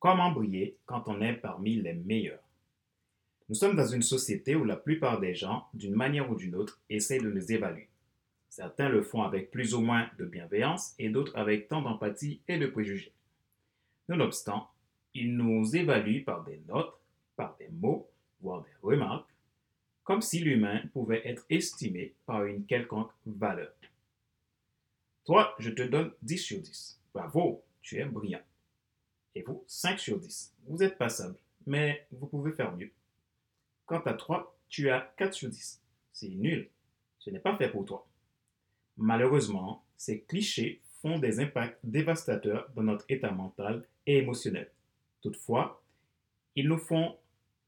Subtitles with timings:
[0.00, 2.42] Comment briller quand on est parmi les meilleurs?
[3.50, 6.80] Nous sommes dans une société où la plupart des gens, d'une manière ou d'une autre,
[6.88, 7.86] essaient de nous évaluer.
[8.48, 12.56] Certains le font avec plus ou moins de bienveillance et d'autres avec tant d'empathie et
[12.56, 13.12] de préjugés.
[14.08, 14.70] Nonobstant,
[15.12, 16.98] ils nous évaluent par des notes,
[17.36, 18.08] par des mots,
[18.40, 19.28] voire des remarques,
[20.02, 23.74] comme si l'humain pouvait être estimé par une quelconque valeur.
[25.26, 26.98] Toi, je te donne 10 sur 10.
[27.12, 28.40] Bravo, tu es brillant.
[29.34, 30.54] Et vous, 5 sur 10.
[30.66, 31.36] Vous êtes passable,
[31.66, 32.90] mais vous pouvez faire mieux.
[33.86, 35.80] Quant à toi, tu as 4 sur 10.
[36.12, 36.68] C'est nul.
[37.18, 38.06] Ce n'est pas fait pour toi.
[38.96, 44.70] Malheureusement, ces clichés font des impacts dévastateurs dans notre état mental et émotionnel.
[45.22, 45.82] Toutefois,
[46.56, 47.16] ils nous font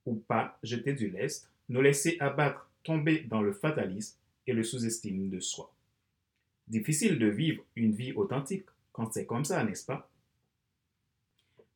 [0.05, 5.30] ou pas jeter du lest, nous laisser abattre, tomber dans le fatalisme et le sous-estime
[5.30, 5.72] de soi.
[6.66, 10.10] Difficile de vivre une vie authentique quand c'est comme ça, n'est-ce pas?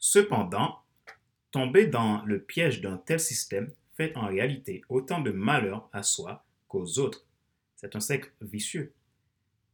[0.08, 0.78] Cependant,
[1.50, 6.46] tomber dans le piège d'un tel système fait en réalité autant de malheur à soi
[6.68, 7.26] qu'aux autres.
[7.74, 8.94] C'est un cercle vicieux.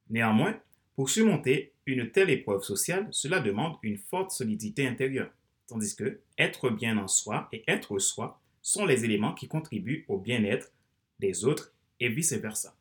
[0.09, 0.59] Néanmoins,
[0.97, 5.31] pour surmonter une telle épreuve sociale, cela demande une forte solidité intérieure,
[5.67, 10.19] tandis que être bien en soi et être soi sont les éléments qui contribuent au
[10.19, 10.73] bien-être
[11.19, 12.75] des autres et vice-versa.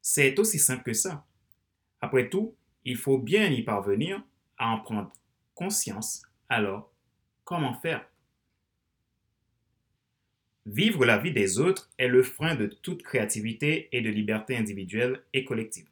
[0.00, 1.26] C'est aussi simple que ça.
[2.00, 4.22] Après tout, il faut bien y parvenir
[4.58, 5.12] à en prendre
[5.56, 6.25] conscience.
[6.48, 6.92] Alors,
[7.44, 8.06] comment faire?
[10.64, 15.22] Vivre la vie des autres est le frein de toute créativité et de liberté individuelle
[15.32, 15.88] et collective.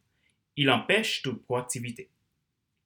[0.56, 2.08] Il empêche toute proactivité.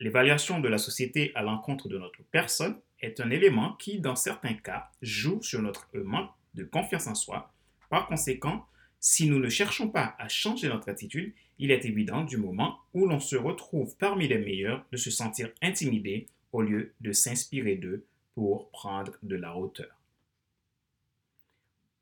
[0.00, 4.55] L'évaluation de la société à l'encontre de notre personne est un élément qui, dans certains
[4.55, 7.52] cas, joue sur notre manque de confiance en soi.
[7.91, 8.66] Par conséquent,
[9.00, 13.06] si nous ne cherchons pas à changer notre attitude, il est évident du moment où
[13.06, 18.04] l'on se retrouve parmi les meilleurs de se sentir intimidé au lieu de s'inspirer d'eux
[18.34, 19.98] pour prendre de la hauteur.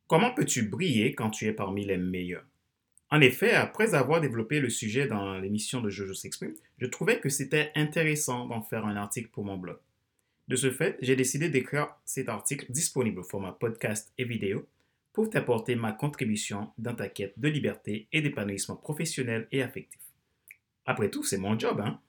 [0.07, 2.47] Comment peux-tu briller quand tu es parmi les meilleurs?
[3.11, 7.29] En effet, après avoir développé le sujet dans l'émission de Jojo s'exprime, je trouvais que
[7.29, 9.79] c'était intéressant d'en faire un article pour mon blog.
[10.49, 14.67] De ce fait, j'ai décidé d'écrire cet article disponible au format podcast et vidéo
[15.13, 20.01] pour t'apporter ma contribution dans ta quête de liberté et d'épanouissement professionnel et affectif.
[20.85, 22.01] Après tout, c'est mon job, hein?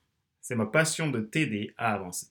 [0.47, 2.27] C'est ma passion de t'aider à avancer.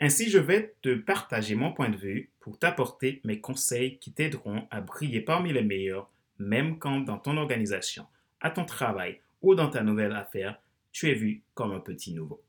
[0.00, 4.66] Ainsi, je vais te partager mon point de vue pour t'apporter mes conseils qui t'aideront
[4.72, 6.10] à briller parmi les meilleurs,
[6.40, 8.04] même quand dans ton organisation,
[8.40, 10.60] à ton travail ou dans ta nouvelle affaire,
[10.90, 12.42] tu es vu comme un petit nouveau.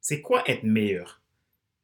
[0.00, 1.20] C'est quoi être meilleur?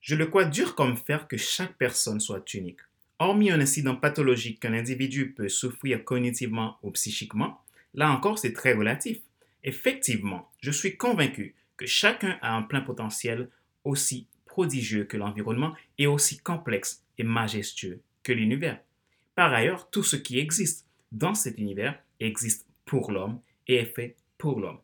[0.01, 2.83] Je le crois dur comme fer que chaque personne soit unique.
[3.19, 7.61] Hormis un incident pathologique qu'un individu peut souffrir cognitivement ou psychiquement,
[7.95, 9.19] là encore c'est très relatif.
[9.65, 13.49] Effectivement, je suis convaincu que chacun a un plein potentiel
[13.85, 18.81] aussi prodigieux que l'environnement et aussi complexe et majestueux que l'univers.
[19.35, 24.17] Par ailleurs, tout ce qui existe dans cet univers existe pour l'homme et est fait
[24.39, 24.81] pour l'homme.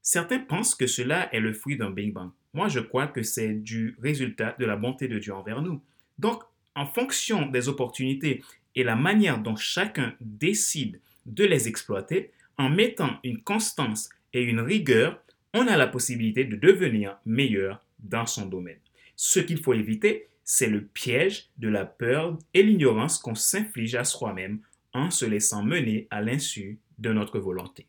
[0.00, 2.30] Certains pensent que cela est le fruit d'un Big Bang.
[2.54, 5.80] Moi, je crois que c'est du résultat de la bonté de Dieu envers nous.
[6.18, 6.42] Donc,
[6.74, 8.42] en fonction des opportunités
[8.74, 12.32] et la manière dont chacun décide de les exploiter,
[12.62, 15.20] en mettant une constance et une rigueur,
[15.52, 18.78] on a la possibilité de devenir meilleur dans son domaine.
[19.16, 24.04] Ce qu'il faut éviter, c'est le piège de la peur et l'ignorance qu'on s'inflige à
[24.04, 24.60] soi-même
[24.94, 27.88] en se laissant mener à l'insu de notre volonté.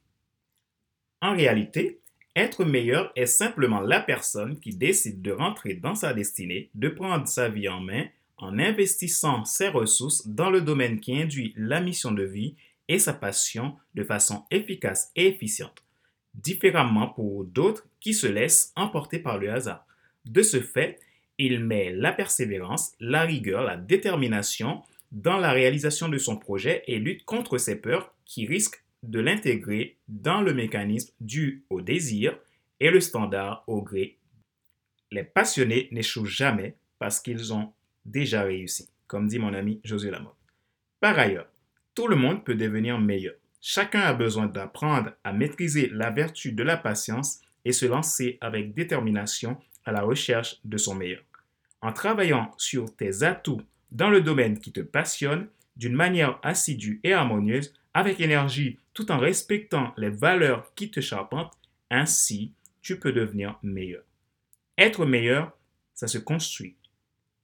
[1.21, 1.99] En réalité,
[2.35, 7.27] être meilleur est simplement la personne qui décide de rentrer dans sa destinée, de prendre
[7.27, 8.05] sa vie en main
[8.37, 12.55] en investissant ses ressources dans le domaine qui induit la mission de vie
[12.87, 15.83] et sa passion de façon efficace et efficiente,
[16.33, 19.85] différemment pour d'autres qui se laissent emporter par le hasard.
[20.25, 20.99] De ce fait,
[21.37, 26.99] il met la persévérance, la rigueur, la détermination dans la réalisation de son projet et
[26.99, 32.37] lutte contre ses peurs qui risquent de l'intégrer dans le mécanisme dû au désir
[32.79, 34.17] et le standard au gré.
[35.11, 37.73] Les passionnés n'échouent jamais parce qu'ils ont
[38.05, 40.35] déjà réussi, comme dit mon ami Josué Lamotte.
[40.99, 41.47] Par ailleurs,
[41.95, 43.35] tout le monde peut devenir meilleur.
[43.61, 48.73] Chacun a besoin d'apprendre à maîtriser la vertu de la patience et se lancer avec
[48.73, 51.23] détermination à la recherche de son meilleur.
[51.81, 53.61] En travaillant sur tes atouts
[53.91, 59.19] dans le domaine qui te passionne d'une manière assidue et harmonieuse, avec énergie tout en
[59.19, 61.57] respectant les valeurs qui te charpentent,
[61.89, 64.03] ainsi tu peux devenir meilleur.
[64.77, 65.55] Être meilleur,
[65.93, 66.75] ça se construit.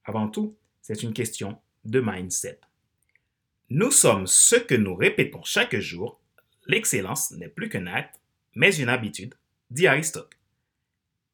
[0.03, 2.59] Avant tout, c'est une question de mindset.
[3.71, 6.19] Nous sommes ce que nous répétons chaque jour.
[6.65, 8.19] L'excellence n'est plus qu'un acte,
[8.55, 9.35] mais une habitude,
[9.69, 10.31] dit Aristote.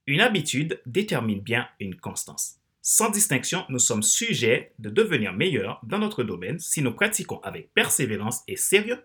[0.05, 2.59] Une habitude détermine bien une constance.
[2.81, 7.73] Sans distinction, nous sommes sujets de devenir meilleurs dans notre domaine si nous pratiquons avec
[7.73, 8.99] persévérance et sérieux.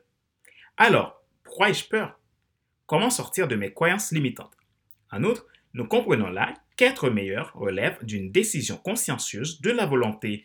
[0.76, 2.19] Alors, pourquoi ai-je peur?
[2.87, 4.56] Comment sortir de mes croyances limitantes?
[5.12, 10.44] En outre, nous comprenons là qu'être meilleur relève d'une décision consciencieuse de la volonté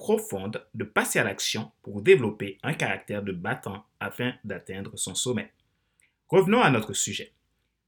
[0.00, 5.52] profonde de passer à l'action pour développer un caractère de battant afin d'atteindre son sommet.
[6.26, 7.34] Revenons à notre sujet.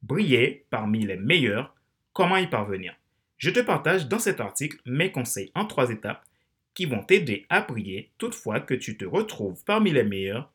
[0.02, 1.74] Briller parmi les meilleurs,
[2.12, 2.94] comment y parvenir?
[3.38, 6.22] Je te partage dans cet article mes conseils en trois étapes
[6.74, 10.52] qui vont t'aider à briller toutefois que tu te retrouves parmi les meilleurs.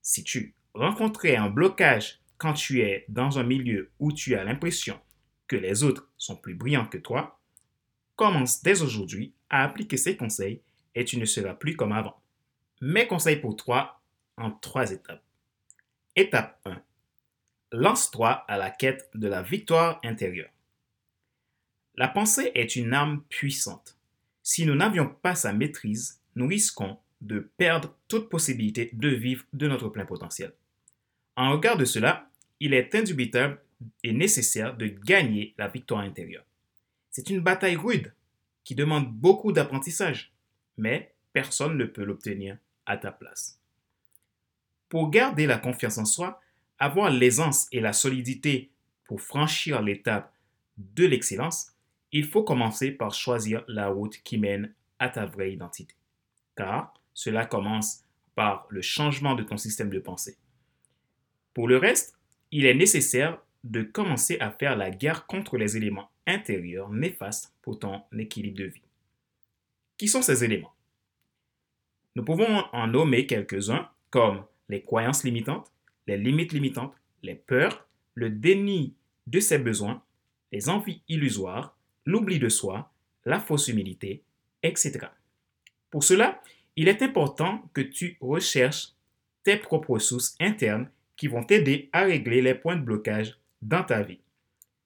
[0.00, 4.98] Si tu rencontrais un blocage quand tu es dans un milieu où tu as l'impression
[5.46, 7.38] que les autres sont plus brillants que toi,
[8.14, 10.62] commence dès aujourd'hui à appliquer ces conseils
[10.96, 12.20] et tu ne seras plus comme avant.
[12.80, 14.00] Mes conseils pour toi
[14.36, 15.22] en trois étapes.
[16.16, 16.82] Étape 1.
[17.72, 20.50] Lance-toi à la quête de la victoire intérieure.
[21.94, 23.96] La pensée est une arme puissante.
[24.42, 29.68] Si nous n'avions pas sa maîtrise, nous risquons de perdre toute possibilité de vivre de
[29.68, 30.52] notre plein potentiel.
[31.36, 33.60] En regard de cela, il est indubitable
[34.02, 36.44] et nécessaire de gagner la victoire intérieure.
[37.10, 38.14] C'est une bataille rude
[38.64, 40.35] qui demande beaucoup d'apprentissage
[40.76, 42.56] mais personne ne peut l'obtenir
[42.86, 43.60] à ta place.
[44.88, 46.40] Pour garder la confiance en soi,
[46.78, 48.70] avoir l'aisance et la solidité
[49.04, 50.32] pour franchir l'étape
[50.78, 51.72] de l'excellence,
[52.12, 55.94] il faut commencer par choisir la route qui mène à ta vraie identité.
[56.56, 58.02] Car cela commence
[58.34, 60.36] par le changement de ton système de pensée.
[61.54, 62.16] Pour le reste,
[62.52, 67.78] il est nécessaire de commencer à faire la guerre contre les éléments intérieurs néfastes pour
[67.78, 68.85] ton équilibre de vie.
[69.98, 70.74] Qui sont ces éléments?
[72.16, 75.72] Nous pouvons en nommer quelques-uns comme les croyances limitantes,
[76.06, 78.94] les limites limitantes, les peurs, le déni
[79.26, 80.02] de ses besoins,
[80.52, 82.92] les envies illusoires, l'oubli de soi,
[83.24, 84.22] la fausse humilité,
[84.62, 85.06] etc.
[85.90, 86.42] Pour cela,
[86.76, 88.92] il est important que tu recherches
[89.44, 94.02] tes propres ressources internes qui vont t'aider à régler les points de blocage dans ta
[94.02, 94.20] vie.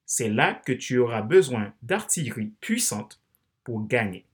[0.07, 3.21] C'est là que tu auras besoin d'artillerie puissante
[3.65, 4.25] pour gagner.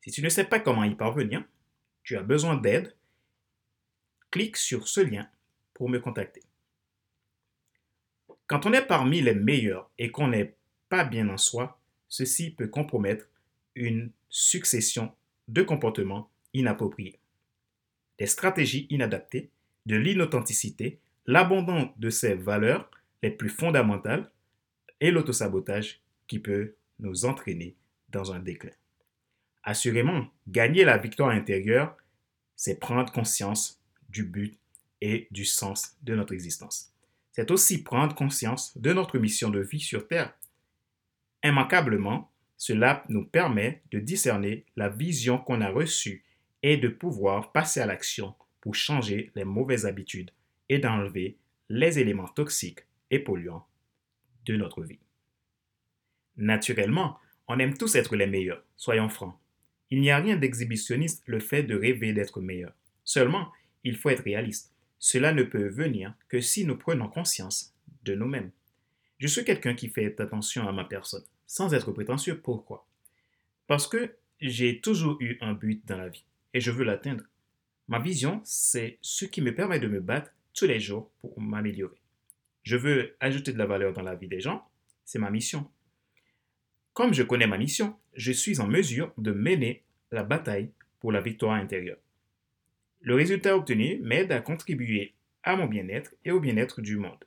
[0.00, 1.44] Si tu ne sais pas comment y parvenir,
[2.02, 2.94] tu as besoin d'aide,
[4.30, 5.28] clique sur ce lien
[5.74, 6.42] pour me contacter.
[8.46, 10.54] Quand on est parmi les meilleurs et qu'on n'est
[10.88, 13.28] pas bien en soi, ceci peut compromettre
[13.74, 15.12] une succession
[15.48, 17.18] de comportements inappropriés.
[18.18, 19.50] Des stratégies inadaptées,
[19.86, 22.90] de l'inauthenticité, l'abandon de ses valeurs
[23.22, 24.30] les plus fondamentales
[25.00, 27.76] et l'autosabotage qui peut nous entraîner
[28.08, 28.72] dans un déclin.
[29.62, 31.96] Assurément, gagner la victoire intérieure,
[32.56, 34.58] c'est prendre conscience du but
[35.00, 36.92] et du sens de notre existence.
[37.32, 40.34] C'est aussi prendre conscience de notre mission de vie sur Terre.
[41.42, 46.24] Immanquablement, cela nous permet de discerner la vision qu'on a reçue
[46.62, 50.30] et de pouvoir passer à l'action pour changer les mauvaises habitudes
[50.68, 51.38] et d'enlever
[51.70, 52.80] les éléments toxiques
[53.10, 53.66] et polluants
[54.44, 54.98] de notre vie.
[56.36, 57.18] Naturellement,
[57.48, 59.39] on aime tous être les meilleurs, soyons francs.
[59.90, 62.72] Il n'y a rien d'exhibitionniste le fait de rêver d'être meilleur.
[63.04, 63.52] Seulement,
[63.82, 64.72] il faut être réaliste.
[64.98, 68.50] Cela ne peut venir que si nous prenons conscience de nous-mêmes.
[69.18, 72.38] Je suis quelqu'un qui fait attention à ma personne, sans être prétentieux.
[72.38, 72.86] Pourquoi?
[73.66, 77.24] Parce que j'ai toujours eu un but dans la vie et je veux l'atteindre.
[77.88, 82.00] Ma vision, c'est ce qui me permet de me battre tous les jours pour m'améliorer.
[82.62, 84.66] Je veux ajouter de la valeur dans la vie des gens,
[85.04, 85.68] c'est ma mission.
[86.92, 91.20] Comme je connais ma mission, je suis en mesure de mener la bataille pour la
[91.20, 91.98] victoire intérieure.
[93.00, 97.24] Le résultat obtenu m'aide à contribuer à mon bien-être et au bien-être du monde.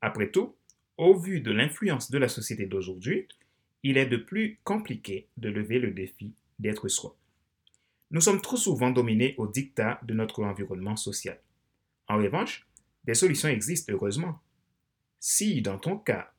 [0.00, 0.56] Après tout,
[0.96, 3.28] au vu de l'influence de la société d'aujourd'hui,
[3.82, 7.16] il est de plus compliqué de lever le défi d'être soi.
[8.10, 11.40] Nous sommes trop souvent dominés au dictat de notre environnement social.
[12.08, 12.66] En revanche,
[13.04, 14.38] des solutions existent heureusement.
[15.18, 16.32] Si, dans ton cas,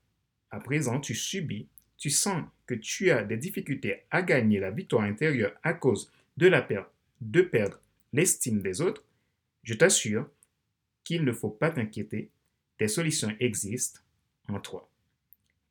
[0.52, 1.68] à présent, tu subis
[2.04, 6.48] tu sens que tu as des difficultés à gagner la victoire intérieure à cause de
[6.48, 6.92] la perte,
[7.22, 7.80] de perdre
[8.12, 9.06] l'estime des autres,
[9.64, 10.30] je t'assure
[11.06, 12.30] qu'il ne faut pas t'inquiéter,
[12.78, 14.02] des solutions existent
[14.50, 14.92] en toi.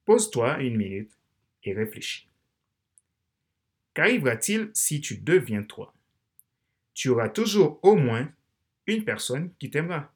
[0.06, 1.12] Pose-toi une minute
[1.64, 2.30] et réfléchis.
[3.92, 5.94] Qu'arrivera-t-il si tu deviens toi?
[6.94, 8.32] Tu auras toujours au moins
[8.86, 10.10] une personne qui t'aimera.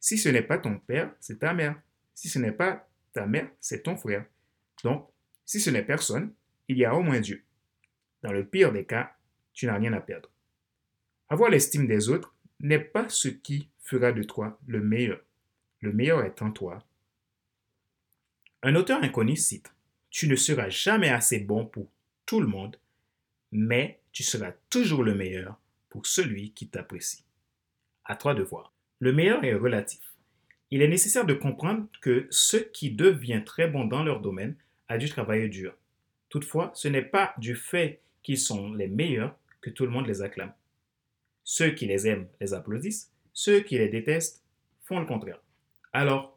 [0.00, 1.80] Si ce n'est pas ton père, c'est ta mère.
[2.14, 4.26] Si ce n'est pas ta mère, c'est ton frère.
[4.84, 5.09] Donc,
[5.50, 6.32] si ce n'est personne,
[6.68, 7.42] il y a au moins Dieu.
[8.22, 9.16] Dans le pire des cas,
[9.52, 10.30] tu n'as rien à perdre.
[11.28, 15.20] Avoir l'estime des autres n'est pas ce qui fera de toi le meilleur.
[15.80, 16.78] Le meilleur est en toi.
[18.62, 19.74] Un auteur inconnu cite
[20.08, 21.90] Tu ne seras jamais assez bon pour
[22.26, 22.76] tout le monde,
[23.50, 27.24] mais tu seras toujours le meilleur pour celui qui t'apprécie.
[28.04, 28.72] À toi de voir.
[29.00, 30.14] Le meilleur est relatif.
[30.70, 34.54] Il est nécessaire de comprendre que ceux qui deviennent très bons dans leur domaine
[34.90, 35.72] a dû travailler dur.
[36.28, 40.20] Toutefois, ce n'est pas du fait qu'ils sont les meilleurs que tout le monde les
[40.20, 40.52] acclame.
[41.44, 44.44] Ceux qui les aiment les applaudissent, ceux qui les détestent
[44.82, 45.40] font le contraire.
[45.92, 46.36] Alors,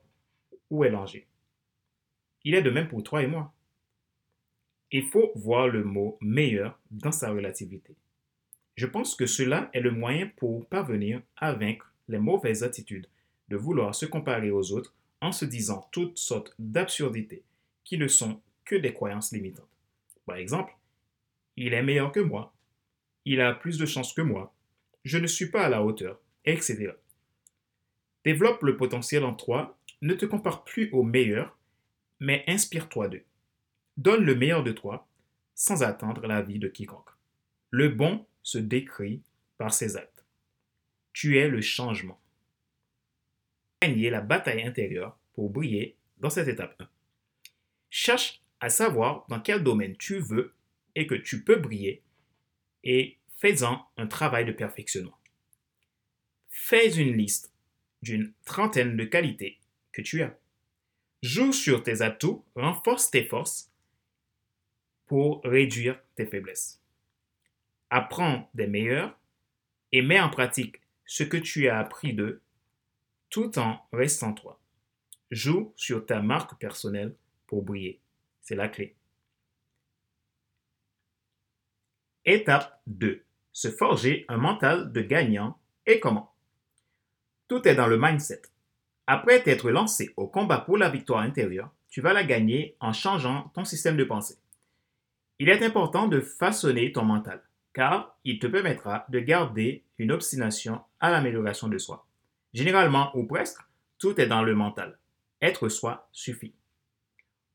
[0.70, 1.24] où est l'enjeu?
[2.44, 3.52] Il est de même pour toi et moi.
[4.92, 7.96] Il faut voir le mot meilleur dans sa relativité.
[8.76, 13.08] Je pense que cela est le moyen pour parvenir à vaincre les mauvaises attitudes
[13.50, 17.44] de vouloir se comparer aux autres en se disant toutes sortes d'absurdités
[17.84, 19.68] qui ne sont que des croyances limitantes.
[20.26, 20.74] Par exemple,
[21.56, 22.54] il est meilleur que moi,
[23.26, 24.54] il a plus de chance que moi,
[25.04, 26.94] je ne suis pas à la hauteur, etc.
[28.24, 31.58] Développe le potentiel en toi, ne te compare plus aux meilleurs,
[32.20, 33.24] mais inspire-toi d'eux.
[33.98, 35.08] Donne le meilleur de toi
[35.56, 37.10] sans attendre la vie de quiconque.
[37.70, 39.22] Le bon se décrit
[39.58, 40.26] par ses actes.
[41.12, 42.20] Tu es le changement.
[43.82, 46.88] Gagner la bataille intérieure pour briller dans cette étape 1.
[48.06, 50.54] Cherche à savoir dans quel domaine tu veux
[50.94, 52.04] et que tu peux briller
[52.84, 55.18] et fais-en un travail de perfectionnement.
[56.50, 57.54] Fais une liste
[58.02, 59.58] d'une trentaine de qualités
[59.94, 60.38] que tu as.
[61.22, 63.72] Joue sur tes atouts, renforce tes forces
[65.06, 66.82] pour réduire tes faiblesses.
[67.90, 69.18] Apprends des meilleurs
[69.94, 72.42] et mets en pratique ce que tu as appris d'eux
[73.30, 74.60] tout en restant toi.
[75.32, 77.16] Joue sur ta marque personnelle
[77.62, 78.02] pour.
[78.42, 78.96] C'est la clé.
[82.26, 83.24] Étape 2.
[83.52, 86.34] Se forger un mental de gagnant et comment?
[87.48, 88.42] Tout est dans le mindset.
[89.06, 93.52] Après t'être lancé au combat pour la victoire intérieure, tu vas la gagner en changeant
[93.54, 94.38] ton système de pensée.
[95.40, 97.44] Il est important de façonner ton mental,
[97.74, 102.08] car il te permettra de garder une obstination à l'amélioration de soi.
[102.54, 103.60] Généralement, ou presque,
[104.00, 104.98] tout est dans le mental.
[105.42, 106.54] Être soi suffit.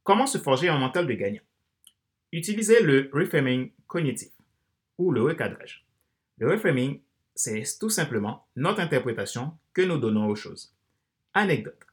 [0.08, 1.42] Comment se forger un mental de gagnant?
[2.32, 4.30] Utilisez le reframing cognitif
[4.96, 5.84] ou le recadrage.
[6.38, 7.00] Le reframing,
[7.34, 10.74] c'est tout simplement notre interprétation que nous donnons aux choses.
[11.34, 11.86] Anecdote.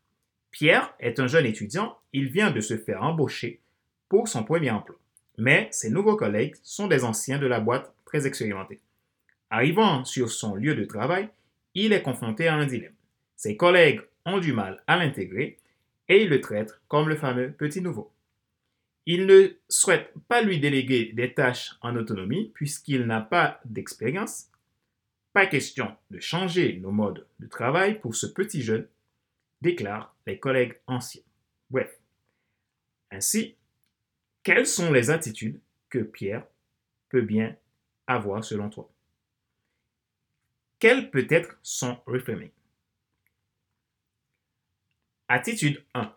[0.49, 3.59] Pierre est un jeune étudiant, il vient de se faire embaucher
[4.07, 4.95] pour son premier emploi.
[5.37, 8.79] Mais ses nouveaux collègues sont des anciens de la boîte très expérimentés.
[9.49, 11.27] Arrivant sur son lieu de travail,
[11.73, 12.95] il est confronté à un dilemme.
[13.35, 15.57] Ses collègues ont du mal à l'intégrer
[16.07, 18.11] et ils le traitent comme le fameux petit nouveau.
[19.05, 24.49] Il ne souhaite pas lui déléguer des tâches en autonomie puisqu'il n'a pas d'expérience.
[25.33, 28.87] Pas question de changer nos modes de travail pour ce petit jeune,
[29.61, 31.21] déclarent les collègues anciens.
[31.69, 31.99] Bref.
[33.11, 33.55] Ainsi,
[34.43, 35.59] quelles sont les attitudes
[35.89, 36.45] que Pierre
[37.09, 37.55] peut bien
[38.07, 38.89] avoir selon toi?
[40.79, 42.51] Quel peut être son reframing
[45.27, 46.13] Attitude 1.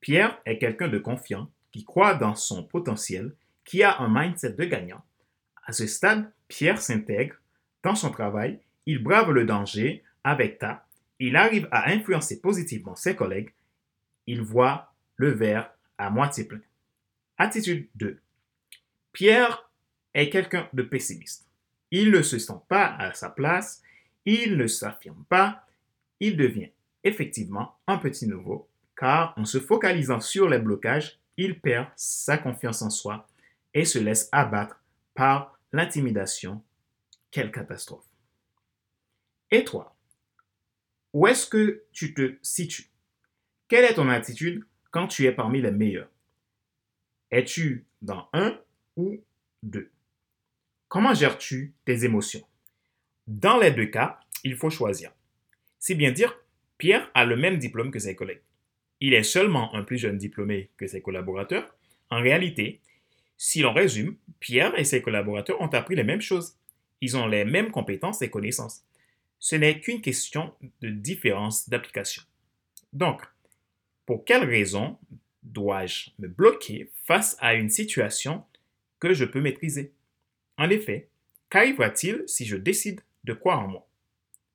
[0.00, 3.34] Pierre est quelqu'un de confiant qui croit dans son potentiel,
[3.66, 5.04] qui a un mindset de gagnant.
[5.66, 7.34] À ce stade, Pierre s'intègre
[7.82, 10.86] dans son travail, il brave le danger avec ta,
[11.18, 13.52] il arrive à influencer positivement ses collègues,
[14.26, 16.62] il voit le verre à moitié plein.
[17.36, 18.18] Attitude 2.
[19.12, 19.70] Pierre
[20.14, 21.46] est quelqu'un de pessimiste.
[21.90, 23.82] Il ne se sent pas à sa place,
[24.24, 25.66] il ne s'affirme pas,
[26.20, 26.70] il devient
[27.06, 32.82] effectivement un petit nouveau, car en se focalisant sur les blocages, il perd sa confiance
[32.82, 33.28] en soi
[33.74, 34.82] et se laisse abattre
[35.14, 36.62] par l'intimidation.
[37.30, 38.06] Quelle catastrophe.
[39.50, 39.94] Et toi,
[41.12, 42.90] où est-ce que tu te situes?
[43.68, 46.10] Quelle est ton attitude quand tu es parmi les meilleurs?
[47.30, 48.58] Es-tu dans un
[48.96, 49.20] ou
[49.62, 49.90] deux?
[50.88, 52.46] Comment gères-tu tes émotions?
[53.26, 55.12] Dans les deux cas, il faut choisir.
[55.78, 56.38] C'est bien dire,
[56.78, 58.42] Pierre a le même diplôme que ses collègues
[59.00, 61.76] il est seulement un plus jeune diplômé que ses collaborateurs,
[62.10, 62.80] en réalité,
[63.36, 66.56] si l'on résume, Pierre et ses collaborateurs ont appris les mêmes choses.
[67.00, 68.82] Ils ont les mêmes compétences et connaissances.
[69.38, 72.22] Ce n'est qu'une question de différence d'application.
[72.92, 73.22] Donc,
[74.06, 74.98] pour quelle raison
[75.42, 78.44] dois-je me bloquer face à une situation
[78.98, 79.92] que je peux maîtriser?
[80.56, 81.08] En effet,
[81.50, 83.88] qu'arrivera-t-il si je décide de croire en moi?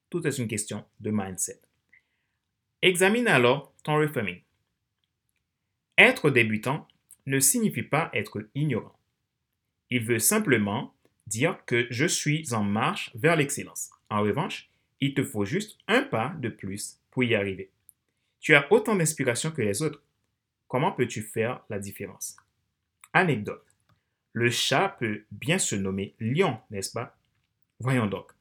[0.09, 1.61] Tout est une question de mindset.
[2.81, 4.41] Examine alors ton reframing.
[5.97, 6.87] Être débutant
[7.27, 8.97] ne signifie pas être ignorant.
[9.91, 10.95] Il veut simplement
[11.27, 13.91] dire que je suis en marche vers l'excellence.
[14.09, 14.69] En revanche,
[14.99, 17.71] il te faut juste un pas de plus pour y arriver.
[18.39, 20.03] Tu as autant d'inspiration que les autres.
[20.67, 22.37] comment peux-tu faire la différence?
[23.13, 23.65] Anecdote.
[24.33, 27.17] Le chat peut bien se nommer lion, n'est-ce pas?
[27.79, 28.31] Voyons donc.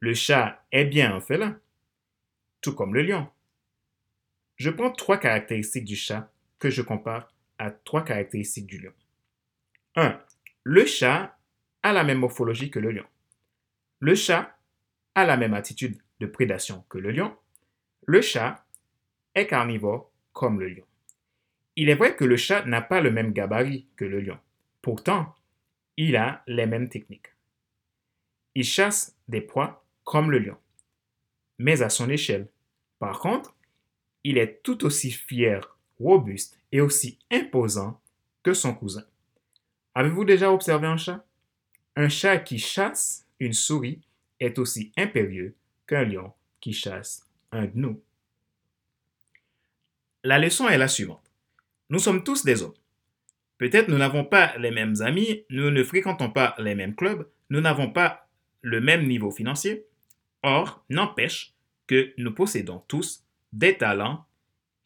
[0.00, 1.60] Le chat est bien un félin,
[2.60, 3.28] tout comme le lion.
[4.58, 8.92] Je prends trois caractéristiques du chat que je compare à trois caractéristiques du lion.
[9.94, 10.20] 1.
[10.64, 11.38] Le chat
[11.84, 13.06] a la même morphologie que le lion.
[14.00, 14.58] Le chat
[15.14, 17.36] a la même attitude de prédation que le lion.
[18.06, 18.66] Le chat
[19.36, 20.84] est carnivore comme le lion.
[21.76, 24.38] Il est vrai que le chat n'a pas le même gabarit que le lion.
[24.82, 25.36] Pourtant,
[25.96, 27.32] il a les mêmes techniques.
[28.56, 30.58] Il chasse des proies comme le lion,
[31.58, 32.48] mais à son échelle.
[32.98, 33.54] Par contre,
[34.24, 38.00] il est tout aussi fier, robuste et aussi imposant
[38.42, 39.04] que son cousin.
[39.94, 41.24] Avez-vous déjà observé un chat?
[41.96, 44.00] Un chat qui chasse une souris
[44.40, 45.54] est aussi impérieux
[45.86, 48.00] qu'un lion qui chasse un gnou.
[50.24, 51.32] La leçon est la suivante.
[51.90, 52.74] Nous sommes tous des hommes.
[53.56, 57.60] Peut-être nous n'avons pas les mêmes amis, nous ne fréquentons pas les mêmes clubs, nous
[57.60, 58.28] n'avons pas
[58.62, 59.84] le même niveau financier.
[60.42, 61.54] Or, n'empêche
[61.86, 64.26] que nous possédons tous des talents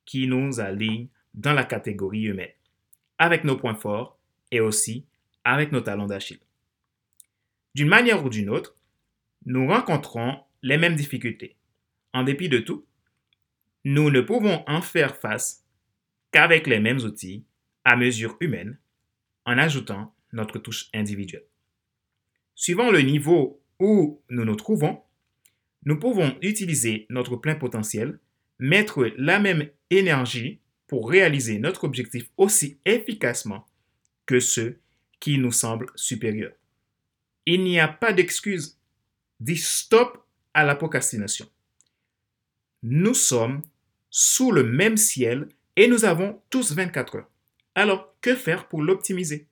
[0.04, 2.52] qui nous alignent dans la catégorie humaine,
[3.18, 4.18] avec nos points forts
[4.50, 5.06] et aussi
[5.44, 6.40] avec nos talents d'Achille.
[7.74, 8.76] D'une manière ou d'une autre,
[9.46, 11.56] nous rencontrons les mêmes difficultés.
[12.12, 12.86] En dépit de tout,
[13.84, 15.64] nous ne pouvons en faire face
[16.30, 17.44] qu'avec les mêmes outils
[17.84, 18.78] à mesure humaine
[19.44, 21.46] en ajoutant notre touche individuelle.
[22.54, 25.02] Suivant le niveau où nous nous trouvons,
[25.84, 28.20] nous pouvons utiliser notre plein potentiel,
[28.62, 33.66] mettre la même énergie pour réaliser notre objectif aussi efficacement
[34.24, 34.78] que ceux
[35.18, 36.54] qui nous semblent supérieurs.
[37.44, 38.78] Il n'y a pas d'excuse.
[39.40, 41.50] Dis stop à la procrastination.
[42.84, 43.62] Nous sommes
[44.10, 47.30] sous le même ciel et nous avons tous 24 heures.
[47.74, 49.48] Alors, que faire pour l'optimiser?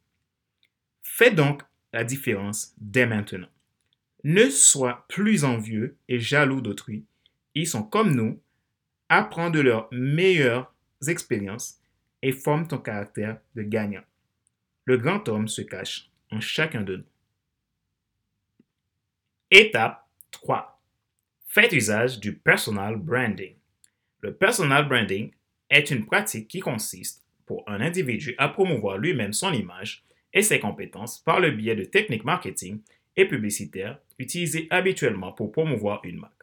[1.03, 1.63] Fais donc
[1.93, 3.49] la différence dès maintenant.
[4.23, 7.07] Ne sois plus envieux et jaloux d'autrui.
[7.57, 8.41] Ils sont comme nous,
[9.11, 10.73] apprends de leurs meilleures
[11.07, 11.81] expériences
[12.23, 14.05] et forme ton caractère de gagnant.
[14.85, 17.05] Le grand homme se cache en chacun de nous.
[19.51, 20.81] Étape 3.
[21.47, 23.57] Faites usage du personal branding.
[24.21, 25.33] Le personal branding
[25.69, 30.61] est une pratique qui consiste pour un individu à promouvoir lui-même son image et ses
[30.61, 32.81] compétences par le biais de techniques marketing
[33.17, 36.40] et publicitaires utilisées habituellement pour promouvoir une marque.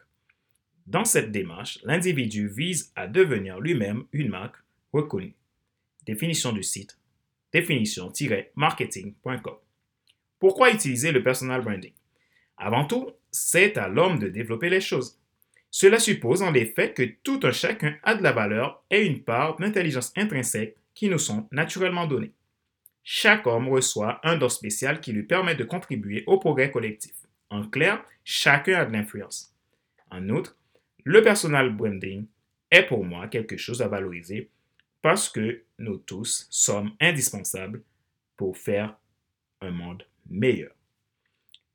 [0.88, 4.56] Dans cette démarche, l'individu vise à devenir lui-même une marque
[4.90, 5.36] reconnue.
[6.06, 6.96] Définition du site
[7.52, 9.56] définition-marketing.com.
[10.38, 11.92] Pourquoi utiliser le personal branding?
[12.56, 15.20] Avant tout, c'est à l'homme de développer les choses.
[15.70, 19.56] Cela suppose en effet que tout un chacun a de la valeur et une part
[19.56, 22.32] d'intelligence intrinsèque qui nous sont naturellement données.
[23.02, 27.12] Chaque homme reçoit un don spécial qui lui permet de contribuer au progrès collectif.
[27.50, 29.54] En clair, chacun a de l'influence.
[30.10, 30.57] En outre,
[31.08, 32.26] le personal branding
[32.70, 34.50] est pour moi quelque chose à valoriser
[35.00, 37.82] parce que nous tous sommes indispensables
[38.36, 38.94] pour faire
[39.62, 40.70] un monde meilleur.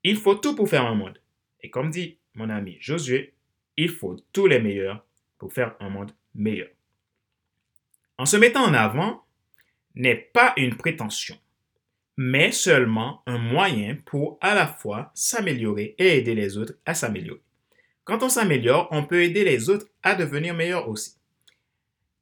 [0.03, 1.19] Il faut tout pour faire un monde.
[1.61, 3.33] Et comme dit mon ami Josué,
[3.75, 5.03] il faut tous les meilleurs
[5.39, 6.69] pour faire un monde meilleur.
[8.19, 9.25] En se mettant en avant
[9.95, 11.39] n'est pas une prétention,
[12.17, 17.41] mais seulement un moyen pour à la fois s'améliorer et aider les autres à s'améliorer.
[18.03, 21.15] Quand on s'améliore, on peut aider les autres à devenir meilleurs aussi.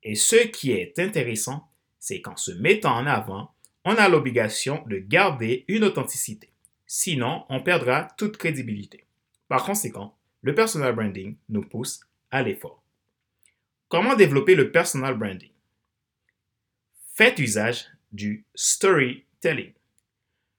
[0.04, 3.54] Et ce qui est intéressant, c'est qu'en se mettant en avant,
[3.86, 6.50] on a l'obligation de garder une authenticité.
[6.86, 9.06] Sinon, on perdra toute crédibilité.
[9.48, 12.84] Par conséquent, le personal branding nous pousse à l'effort.
[13.88, 15.52] Comment développer le personal branding?
[17.14, 19.74] Faites usage du storytelling.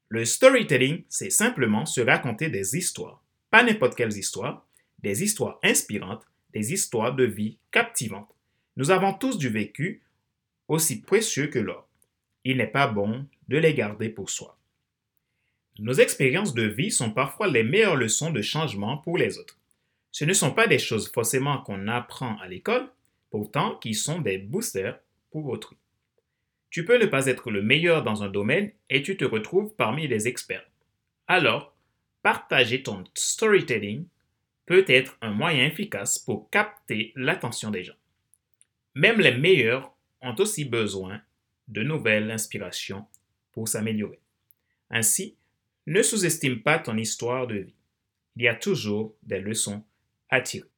[0.09, 4.67] Le storytelling, c'est simplement se raconter des histoires, pas n'importe quelles histoires,
[5.03, 8.35] des histoires inspirantes, des histoires de vie captivantes.
[8.77, 10.03] Nous avons tous du vécu
[10.69, 11.89] aussi précieux que l'or.
[12.45, 14.59] Il n'est pas bon de les garder pour soi.
[15.79, 19.59] Nos expériences de vie sont parfois les meilleures leçons de changement pour les autres.
[20.11, 22.89] Ce ne sont pas des choses forcément qu'on apprend à l'école,
[23.31, 24.99] pourtant qui sont des boosters
[25.31, 25.77] pour autrui.
[26.69, 30.07] Tu peux ne pas être le meilleur dans un domaine et tu te retrouves parmi
[30.07, 30.67] les experts.
[31.27, 31.75] Alors,
[32.23, 34.07] partager ton storytelling
[34.73, 37.99] peut être un moyen efficace pour capter l'attention des gens.
[38.95, 41.21] Même les meilleurs ont aussi besoin
[41.69, 43.05] de nouvelles inspirations
[43.53, 44.19] pour s'améliorer.
[44.89, 45.37] Ainsi,
[45.87, 47.75] ne sous-estime pas ton histoire de vie.
[48.37, 49.85] Il y a toujours des leçons
[50.31, 50.71] à tirer.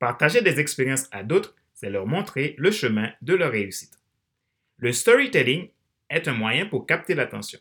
[0.00, 3.96] Partager des expériences à d'autres, c'est leur montrer le chemin de leur réussite.
[4.78, 5.68] Le storytelling
[6.10, 7.60] est un moyen pour capter l'attention.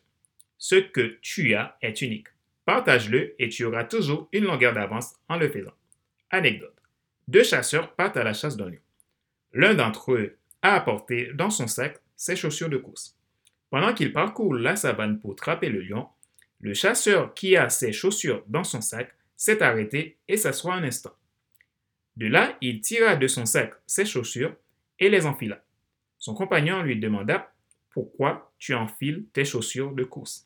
[0.58, 2.30] Ce que tu as est unique.
[2.65, 5.73] Partage-le et tu auras toujours une longueur d'avance en le faisant.
[6.32, 6.75] Anecdote.
[7.28, 8.80] Deux chasseurs partent à la chasse d'un lion.
[9.54, 13.17] L'un d'entre eux a apporté dans son sac ses chaussures de course.
[13.69, 16.08] Pendant qu'il parcourt la savane pour trapper le lion,
[16.60, 21.15] le chasseur qui a ses chaussures dans son sac s'est arrêté et s'assoit un instant.
[22.15, 24.56] De là, il tira de son sac ses chaussures
[24.99, 25.63] et les enfila.
[26.17, 27.54] Son compagnon lui demanda
[27.91, 30.44] Pourquoi tu enfiles tes chaussures de course?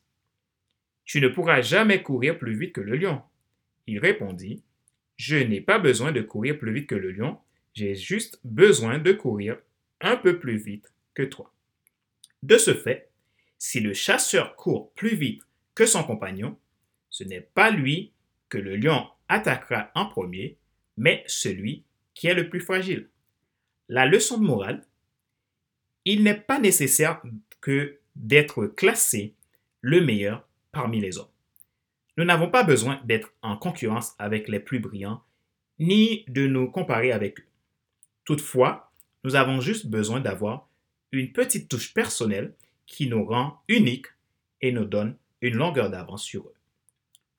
[1.10, 3.24] Tu ne pourras jamais courir plus vite que le lion.
[3.88, 4.62] Il répondit
[5.18, 7.40] Je n'ai pas besoin de courir plus vite que le lion,
[7.74, 9.58] j'ai juste besoin de courir
[10.02, 11.52] un peu plus vite que toi.
[12.44, 13.10] De ce fait,
[13.58, 15.42] si le chasseur court plus vite
[15.74, 16.56] que son compagnon,
[17.10, 18.12] ce n'est pas lui
[18.48, 20.58] que le lion attaquera en premier,
[20.96, 23.10] mais celui qui est le plus fragile.
[23.88, 24.86] La leçon de morale,
[26.06, 27.20] il n'est pas nécessaire
[27.62, 29.34] que d'être classé
[29.82, 31.32] le meilleur parmi les hommes.
[32.18, 35.24] Nous n'avons pas besoin d'être en concurrence avec les plus brillants,
[35.80, 37.48] ni de nous comparer avec eux.
[38.26, 38.92] Toutefois,
[39.24, 40.68] nous avons juste besoin d'avoir
[41.12, 42.54] une petite touche personnelle
[42.86, 44.08] qui nous rend uniques
[44.62, 46.56] et nous donne une longueur d'avance sur eux.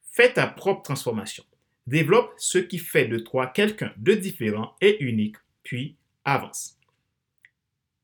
[0.02, 1.44] Fais ta propre transformation.
[1.86, 6.78] Développe ce qui fait de toi quelqu'un de différent et unique, puis avance.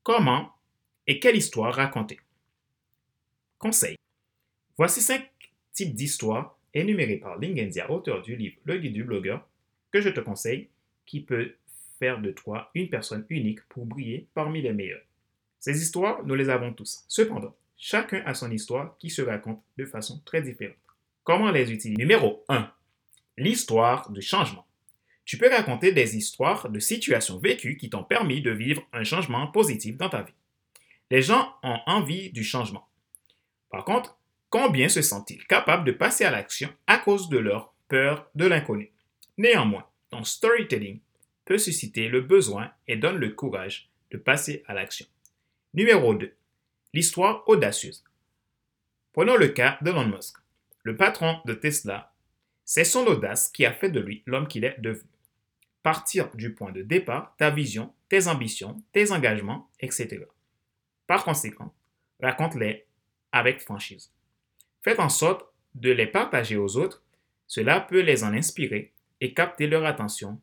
[0.03, 0.53] Comment
[1.05, 2.19] et quelle histoire raconter?
[3.57, 3.97] Conseil.
[4.77, 5.27] Voici cinq
[5.73, 9.47] types d'histoires énumérées par Lingenzia, auteur du livre Le guide du blogueur,
[9.91, 10.69] que je te conseille,
[11.05, 11.55] qui peut
[11.97, 15.01] faire de toi une personne unique pour briller parmi les meilleurs.
[15.59, 17.03] Ces histoires, nous les avons tous.
[17.07, 20.75] Cependant, chacun a son histoire qui se raconte de façon très différente.
[21.23, 21.97] Comment les utiliser?
[21.97, 22.71] Numéro 1.
[23.37, 24.65] L'histoire de changement.
[25.25, 29.47] Tu peux raconter des histoires de situations vécues qui t'ont permis de vivre un changement
[29.47, 30.33] positif dans ta vie.
[31.09, 32.87] Les gens ont envie du changement.
[33.69, 34.16] Par contre,
[34.49, 38.91] combien se sentent-ils capables de passer à l'action à cause de leur peur de l'inconnu?
[39.37, 40.99] Néanmoins, ton storytelling
[41.45, 45.05] peut susciter le besoin et donne le courage de passer à l'action.
[45.73, 46.33] Numéro 2.
[46.93, 48.03] L'histoire audacieuse.
[49.13, 50.37] Prenons le cas d'Elon Musk.
[50.83, 52.13] Le patron de Tesla,
[52.63, 55.09] c'est son audace qui a fait de lui l'homme qu'il est devenu.
[55.83, 60.25] Partir du point de départ, ta vision, tes ambitions, tes engagements, etc.
[61.07, 61.73] Par conséquent,
[62.21, 62.85] raconte-les
[63.31, 64.11] avec franchise.
[64.87, 65.45] Faites en sorte
[65.75, 67.03] de les partager aux autres,
[67.45, 70.39] cela peut les en inspirer et capter leur attention.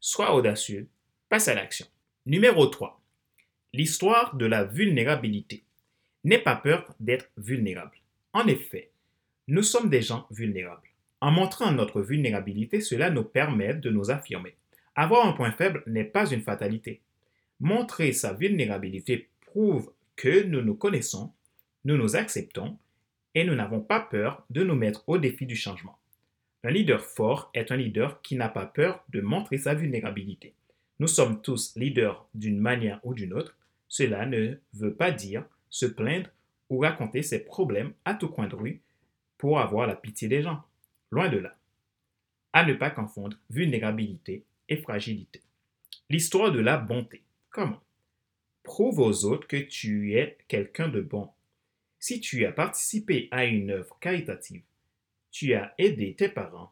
[0.00, 0.88] Sois audacieux,
[1.28, 1.86] passe à l'action.
[2.26, 3.00] Numéro 3.
[3.72, 5.62] L'histoire de la vulnérabilité.
[6.24, 7.96] N'aie pas peur d'être vulnérable.
[8.32, 8.90] En effet,
[9.46, 10.90] nous sommes des gens vulnérables.
[11.20, 14.56] En montrant notre vulnérabilité, cela nous permet de nous affirmer.
[14.96, 17.00] Avoir un point faible n'est pas une fatalité.
[17.60, 21.32] Montrer sa vulnérabilité prouve que nous nous connaissons,
[21.84, 22.76] nous nous acceptons
[23.34, 25.98] et nous n'avons pas peur de nous mettre au défi du changement.
[26.62, 30.54] Un leader fort est un leader qui n'a pas peur de montrer sa vulnérabilité.
[30.98, 33.56] Nous sommes tous leaders d'une manière ou d'une autre.
[33.88, 36.30] Cela ne veut pas dire se plaindre
[36.70, 38.80] ou raconter ses problèmes à tout coin de rue
[39.36, 40.62] pour avoir la pitié des gens.
[41.10, 41.54] Loin de là.
[42.52, 45.42] À ne pas confondre vulnérabilité et fragilité.
[46.08, 47.22] L'histoire de la bonté.
[47.50, 47.82] Comment?
[48.62, 51.28] Prouve aux autres que tu es quelqu'un de bon.
[52.06, 54.60] Si tu as participé à une œuvre caritative,
[55.30, 56.70] tu as aidé tes parents,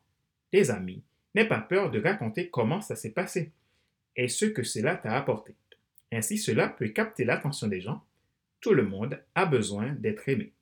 [0.50, 1.02] tes amis,
[1.34, 3.50] n'aie pas peur de raconter comment ça s'est passé
[4.14, 5.54] et ce que cela t'a apporté.
[6.12, 8.04] Ainsi, cela peut capter l'attention des gens.
[8.60, 10.52] Tout le monde a besoin d'être aimé.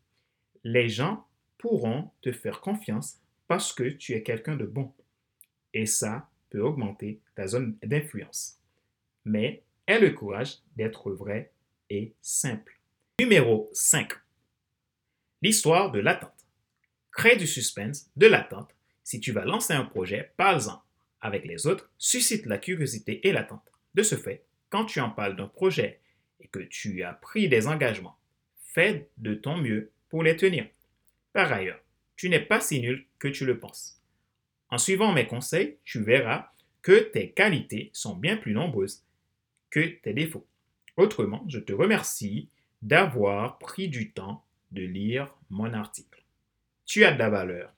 [0.62, 1.26] Les gens
[1.58, 4.94] pourront te faire confiance parce que tu es quelqu'un de bon.
[5.74, 8.60] Et ça peut augmenter ta zone d'influence.
[9.24, 11.50] Mais aie le courage d'être vrai
[11.90, 12.78] et simple.
[13.18, 14.12] Numéro 5.
[15.42, 16.46] L'histoire de l'attente.
[17.12, 18.74] Crée du suspense, de l'attente.
[19.04, 20.82] Si tu vas lancer un projet, parle-en
[21.22, 23.72] avec les autres, suscite la curiosité et l'attente.
[23.94, 26.00] De ce fait, quand tu en parles d'un projet
[26.40, 28.18] et que tu as pris des engagements,
[28.58, 30.66] fais de ton mieux pour les tenir.
[31.32, 31.80] Par ailleurs,
[32.16, 33.98] tu n'es pas si nul que tu le penses.
[34.68, 36.50] En suivant mes conseils, tu verras
[36.82, 39.04] que tes qualités sont bien plus nombreuses
[39.70, 40.46] que tes défauts.
[40.98, 42.50] Autrement, je te remercie
[42.82, 46.24] d'avoir pris du temps de lire mon article.
[46.86, 47.72] Tu as de la valeur.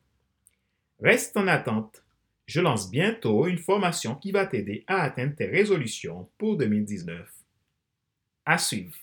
[1.00, 2.02] Reste en attente.
[2.46, 7.28] Je lance bientôt une formation qui va t'aider à atteindre tes résolutions pour 2019.
[8.44, 8.96] À suivre.